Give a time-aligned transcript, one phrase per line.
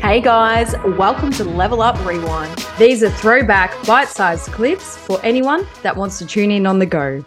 [0.00, 2.56] Hey guys, welcome to Level Up Rewind.
[2.78, 6.86] These are throwback bite sized clips for anyone that wants to tune in on the
[6.86, 7.24] go.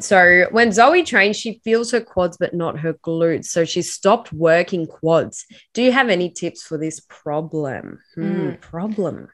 [0.00, 3.46] So, when Zoe trains, she feels her quads but not her glutes.
[3.46, 5.46] So, she stopped working quads.
[5.74, 7.98] Do you have any tips for this problem?
[8.14, 8.60] Hmm, Mm.
[8.60, 9.28] problem.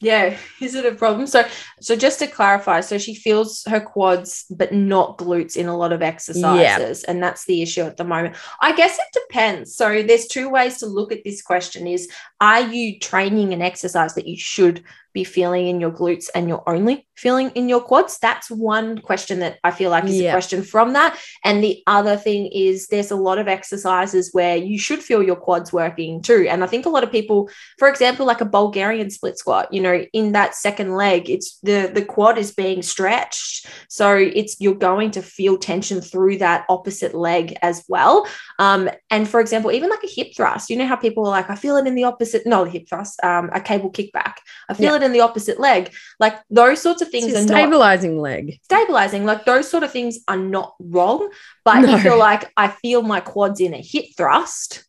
[0.00, 1.26] Yeah, is it a problem?
[1.26, 1.44] So,
[1.80, 5.92] so just to clarify, so she feels her quads but not glutes in a lot
[5.92, 8.36] of exercises, and that's the issue at the moment.
[8.60, 9.74] I guess it depends.
[9.74, 12.08] So, there's two ways to look at this question: is
[12.40, 14.82] are you training an exercise that you should
[15.14, 18.18] be feeling in your glutes and you're only feeling in your quads?
[18.20, 20.30] That's one question that I feel like is Yeah.
[20.30, 21.18] a question from that.
[21.44, 25.34] And the other thing is there's a lot of exercises where you should feel your
[25.36, 26.46] quads working too.
[26.48, 29.80] And I think a lot of people for example, like a Bulgarian split squat, you
[29.80, 33.66] know, in that second leg, it's the the quad is being stretched.
[33.88, 38.26] So it's you're going to feel tension through that opposite leg as well.
[38.58, 41.50] Um, and for example, even like a hip thrust, you know how people are like,
[41.50, 44.34] I feel it in the opposite, no, the hip thrust, um, a cable kickback.
[44.68, 44.96] I feel Yeah.
[44.96, 45.92] it in the opposite leg.
[46.20, 48.58] Like those sorts of things are a not stabilizing leg.
[48.64, 49.24] stabilizing.
[49.24, 51.30] Like those sort of things are not wrong.
[51.64, 51.94] But No.
[51.96, 54.84] if you're like, I feel my quads in a hip thrust,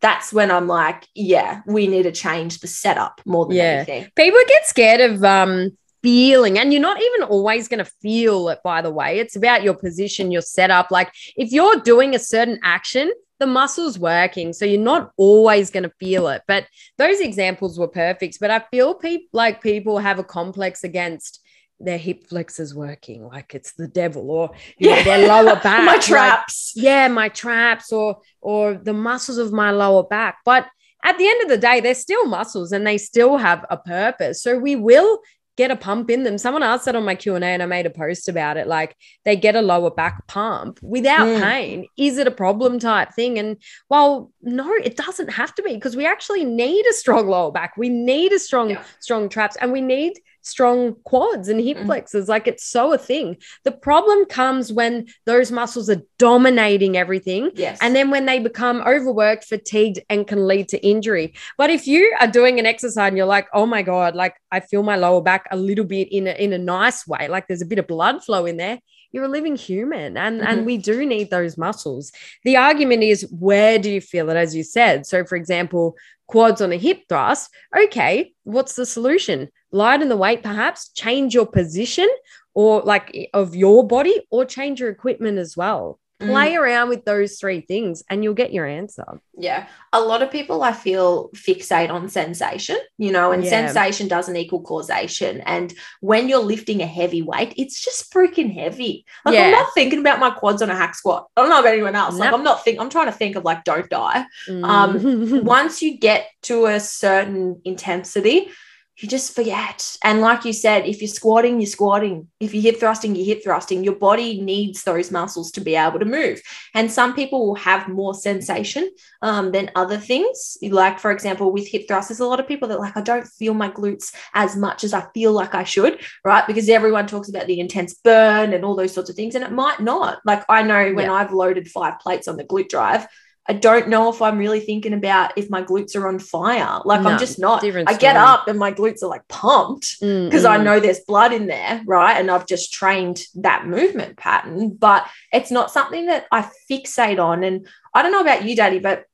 [0.00, 3.62] that's when I'm like, yeah, we need to change the setup more than Yeah.
[3.62, 4.10] anything.
[4.14, 8.60] People get scared of um feeling and you're not even always going to feel it
[8.62, 12.60] by the way it's about your position your setup like if you're doing a certain
[12.62, 16.42] action the muscle's working so you're not always going to feel it.
[16.46, 16.66] But
[16.98, 21.40] those examples were perfect but i feel people like people have a complex against
[21.78, 25.92] their hip flexors working like it's the devil or you know, their lower back my
[25.92, 26.72] like, traps.
[26.74, 30.38] yeah my traps or or the muscles of my lower back.
[30.44, 30.66] But
[31.04, 34.42] at the end of the day they're still muscles and they still have a purpose.
[34.42, 35.20] So we will
[35.56, 37.90] get a pump in them someone asked that on my q&a and i made a
[37.90, 41.40] post about it like they get a lower back pump without Mm.
[41.40, 43.56] pain is it a problem type thing and
[43.88, 47.76] well no it doesn't have to be because we actually need a strong lower back
[47.76, 48.84] we need a strong Yeah.
[49.00, 50.14] strong traps and we need
[50.46, 51.86] strong quads and hip Mhm.
[51.86, 57.50] flexors like it's so a thing the problem comes when those muscles are dominating everything
[57.54, 57.78] yes.
[57.80, 61.34] and then when they become overworked, fatigued, and can lead to injury.
[61.58, 64.60] But if you are doing an exercise and you're like, oh my God, like I
[64.60, 67.62] feel my lower back a little bit in a, in a nice way, like there's
[67.62, 68.78] a bit of blood flow in there,
[69.12, 70.16] you're a living human.
[70.16, 70.46] And, Mhm.
[70.46, 72.12] and we do need those muscles.
[72.44, 74.36] The argument is, where do you feel it?
[74.36, 75.06] As you said.
[75.06, 75.96] So, for example,
[76.26, 77.50] quads on a hip thrust.
[77.76, 79.48] Okay, what's the solution?
[79.72, 82.08] Lighten the weight, perhaps, change your position
[82.54, 86.30] or like of your body or change your equipment as well Mm.
[86.30, 89.04] play around with those three things and you'll get your answer.
[89.36, 89.66] Yeah.
[89.92, 93.50] A lot of people I feel fixate on sensation, you know, and Yeah.
[93.50, 95.42] sensation doesn't equal causation.
[95.42, 99.04] And when you're lifting a heavy weight, it's just freaking heavy.
[99.26, 99.44] Like Yeah.
[99.44, 101.26] I'm not thinking about my quads on a hack squat.
[101.36, 102.14] I don't know about anyone else.
[102.16, 104.24] Like I'm not think I'm trying to think of like don't die.
[104.48, 108.48] Um, Once you get to a certain intensity,
[108.98, 109.96] you just forget.
[110.02, 112.28] And like you said, if you're squatting, you're squatting.
[112.40, 113.84] If you're hip thrusting, you're hip thrusting.
[113.84, 116.40] Your body needs those muscles to be able to move.
[116.74, 118.90] And some people will have more sensation
[119.20, 120.56] um, than other things.
[120.62, 123.26] Like, for example, with hip thrust, there's a lot of people that like, I don't
[123.26, 126.46] feel my glutes as much as I feel like I should, right?
[126.46, 129.34] Because everyone talks about the intense burn and all those sorts of things.
[129.34, 130.20] And it might not.
[130.24, 131.12] Like, I know when Yeah.
[131.12, 133.06] I've loaded five plates on the glute drive,
[133.48, 136.80] I don't know if I'm really thinking about if my glutes are on fire.
[136.84, 137.64] Like, No, I'm just not.
[137.64, 140.64] I get up and my glutes are like pumped Mm, because I mm.
[140.64, 142.14] know there's blood in there, right?
[142.14, 147.44] And I've just trained that movement pattern, but it's not something that I fixate on.
[147.44, 149.04] And I don't know about you, Daddy, but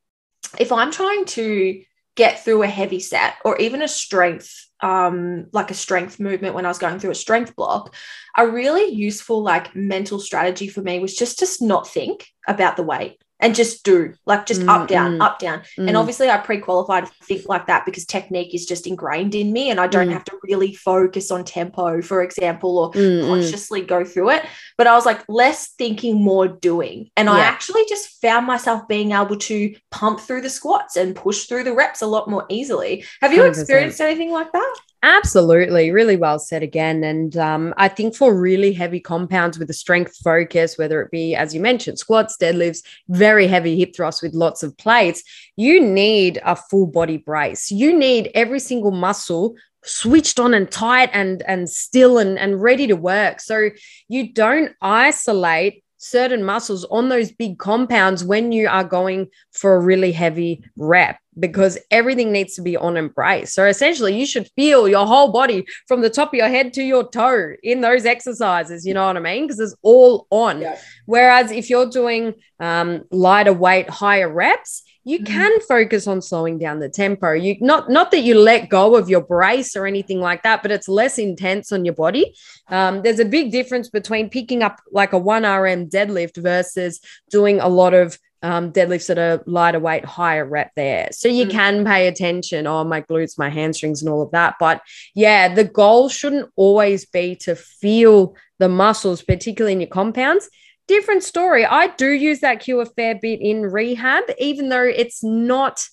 [0.59, 1.83] if I'm trying to
[2.15, 6.65] get through a heavy set or even a strength, um, like a strength movement when
[6.65, 7.95] I was going through a strength block,
[8.37, 12.83] a really useful like mental strategy for me was just to not think about the
[12.83, 15.63] weight and just do like just up, down, up, down.
[15.77, 15.99] And Mm.
[15.99, 19.71] obviously, I pre qualified to think like that because technique is just ingrained in me,
[19.71, 20.13] and I don't Mm.
[20.13, 23.29] have to really focus on tempo, for example, or Mm, mm.
[23.29, 24.45] consciously go through it.
[24.79, 27.11] But I was like, less thinking, more doing.
[27.17, 31.45] And I actually just found myself being able to pump through the squats and push
[31.47, 33.05] through the reps a lot more easily.
[33.21, 33.49] Have you 100%.
[33.61, 34.75] experienced anything like that?
[35.05, 37.03] Absolutely, really well said again.
[37.03, 41.35] And um, I think for really heavy compounds with a strength focus, whether it be,
[41.35, 45.25] as you mentioned, squats, deadlifts, very heavy hip thrusts with lots of plates,
[45.57, 47.73] you need a full body brace.
[47.73, 52.87] You need every single muscle switched on and tight and and still and, and ready
[52.87, 53.41] to work.
[53.41, 53.71] So
[54.07, 59.81] you don't isolate certain muscles on those big compounds when you are going for a
[59.81, 63.55] really heavy rep because everything needs to be on and brace.
[63.55, 66.83] So essentially, you should feel your whole body from the top of your head to
[66.83, 68.85] your toe in those exercises.
[68.85, 69.47] You know what I mean?
[69.47, 70.61] Because it's all on.
[70.61, 70.77] Yeah.
[71.07, 75.27] Whereas if you're doing um, lighter weight, higher reps, you mm.
[75.27, 77.33] can focus on slowing down the tempo.
[77.33, 80.71] You not not that you let go of your brace or anything like that, but
[80.71, 82.35] it's less intense on your body.
[82.69, 87.01] Um, there's a big difference between picking up like a one RM deadlift versus
[87.31, 91.09] doing a lot of um, deadlifts at a lighter weight, higher rep there.
[91.13, 91.51] So you mm.
[91.51, 94.57] can pay attention on oh, my glutes, my hamstrings, and all of that.
[94.59, 94.83] But
[95.15, 100.49] yeah, the goal shouldn't always be to feel the muscles, particularly in your compounds.
[100.89, 101.65] Different story.
[101.65, 105.85] I do use that cue a fair bit in rehab, even though it's not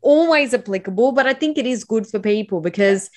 [0.00, 3.10] always applicable, but I think it is good for people because.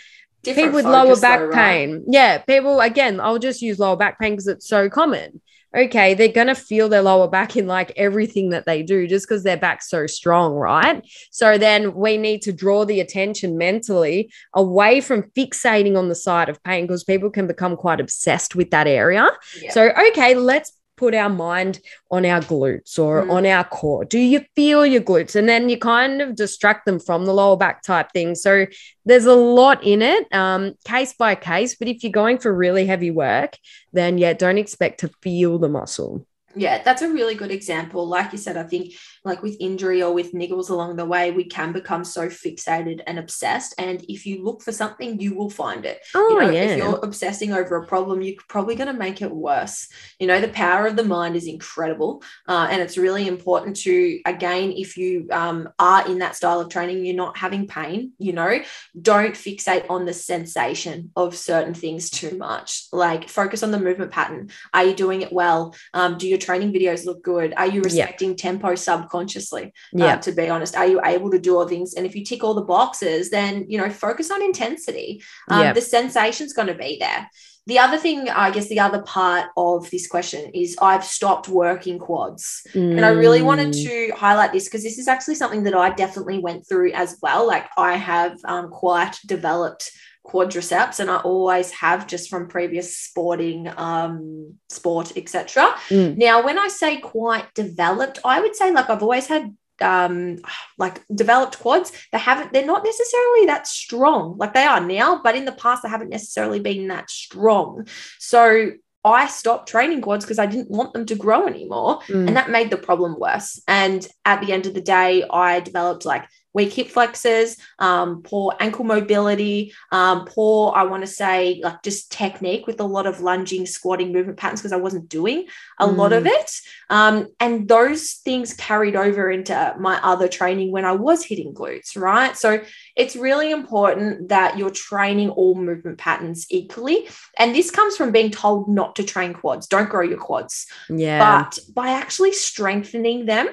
[0.43, 1.55] People with lower back though, right?
[1.55, 2.05] pain.
[2.07, 5.41] Yeah, people again, I'll just use lower back pain because it's so common
[5.75, 9.27] okay, they're going to feel their lower back in like everything that they do just
[9.27, 11.05] because their back's so strong, right?
[11.31, 16.49] So then we need to draw the attention mentally away from fixating on the side
[16.49, 19.29] of pain because people can become quite obsessed with that area.
[19.61, 19.71] Yeah.
[19.71, 21.79] So, okay, let's put our mind
[22.11, 23.31] on our glutes or mm.
[23.31, 24.05] on our core?
[24.05, 25.35] Do you feel your glutes?
[25.35, 28.35] And then you kind of distract them from the lower back type thing.
[28.35, 28.65] So
[29.05, 31.75] there's a lot in it, um, case by case.
[31.75, 33.57] But if you're going for really heavy work,
[33.93, 36.25] then yeah, don't expect to feel the muscle.
[36.55, 38.07] Yeah, that's a really good example.
[38.07, 38.93] Like you said, I think
[39.25, 43.17] like with injury or with niggles along the way, we can become so fixated and
[43.17, 43.73] obsessed.
[43.79, 45.99] And if you look for something, you will find it.
[46.13, 46.61] Oh, you know, yeah.
[46.61, 49.87] If you're obsessing over a problem, you're probably going to make it worse.
[50.19, 52.23] You know, the power of the mind is incredible.
[52.47, 56.69] Uh, and it's really important to, again, if you um, are in that style of
[56.69, 58.59] training, you're not having pain, you know,
[59.01, 62.85] don't fixate on the sensation of certain things too much.
[62.91, 64.51] Like focus on the movement pattern.
[64.71, 65.75] Are you doing it well?
[65.95, 67.55] Um, do your training videos look good?
[67.57, 68.35] Are you respecting yeah.
[68.35, 69.14] tempo subconsciously?
[69.15, 69.65] Subconsciously.
[69.65, 70.05] Uh, yeah.
[70.05, 71.93] Uh, to be honest, are you able to do all things?
[71.93, 75.23] And if you tick all the boxes, then you know focus on intensity.
[75.49, 75.73] Um, yeah.
[75.73, 77.29] The sensation's going to be there.
[77.67, 81.97] The other thing, I guess, the other part of this question is I've stopped working
[81.97, 82.61] quads.
[82.75, 82.97] Mm.
[82.97, 83.83] And I really wanted mm.
[83.85, 87.47] to highlight this because this is actually something that I definitely went through as well.
[87.47, 89.89] Like I have um, quite developed
[90.25, 96.17] quadriceps and I always have just from previous sporting um sport etc mm.
[96.17, 100.37] now when I say quite developed I would say like I've always had um
[100.77, 105.35] like developed quads they haven't they're not necessarily that strong like they are now but
[105.35, 107.85] in the past they haven't necessarily been that strong
[108.17, 108.71] so
[109.05, 111.99] I stopped training quads because I didn't want them to grow anymore.
[112.07, 112.27] Mm.
[112.27, 113.61] And that made the problem worse.
[113.67, 118.55] And at the end of the day, I developed like weak hip flexors, um, poor
[118.61, 123.19] ankle mobility, um, poor, I want to say, like just technique with a lot of
[123.19, 125.47] lunging, squatting movement patterns because I wasn't doing
[125.79, 125.97] a mm.
[125.97, 126.31] lot of mm.
[126.31, 126.51] it.
[126.89, 131.97] Um, and those things carried over into my other training when I was hitting glutes,
[131.97, 132.37] right?
[132.37, 132.61] So
[132.95, 137.09] it's really important that you're training all movement patterns equally.
[137.37, 140.67] And this comes from being told not to train quads, don't grow your quads.
[140.89, 141.19] Yeah.
[141.19, 143.49] But by actually strengthening them,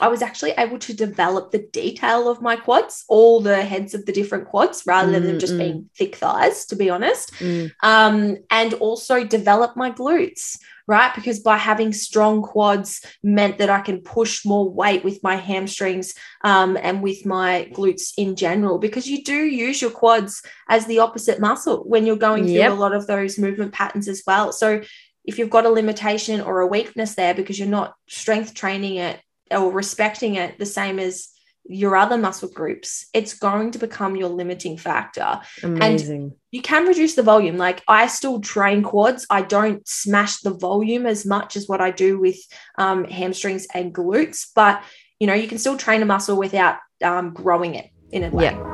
[0.00, 4.06] I was actually able to develop the detail of my quads, all the heads of
[4.06, 5.58] the different quads, rather mm, than just mm.
[5.58, 7.32] being thick thighs, to be honest.
[7.34, 7.72] Mm.
[7.82, 11.14] Um, and also develop my glutes, right?
[11.14, 16.14] Because by having strong quads meant that I can push more weight with my hamstrings
[16.42, 20.98] um, and with my glutes in general, because you do use your quads as the
[20.98, 22.72] opposite muscle when you're going through yep.
[22.72, 24.52] a lot of those movement patterns as well.
[24.52, 24.82] So
[25.24, 29.18] if you've got a limitation or a weakness there because you're not strength training it
[29.50, 31.28] or respecting it the same as
[31.66, 35.40] your other muscle groups, it's going to become your limiting factor.
[35.62, 36.22] Amazing.
[36.22, 37.56] And you can reduce the volume.
[37.56, 39.26] Like I still train quads.
[39.30, 42.36] I don't smash the volume as much as what I do with
[42.76, 44.82] um, hamstrings and glutes, but
[45.20, 48.44] you know, you can still train a muscle without um, growing it in a way.
[48.44, 48.73] Yeah.